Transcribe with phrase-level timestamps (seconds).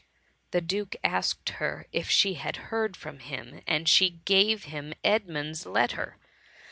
[0.01, 0.03] ^^^
[0.49, 5.71] The Duke asked her if she had heard from him, and she gave him Edmund^s
[5.71, 6.17] letter.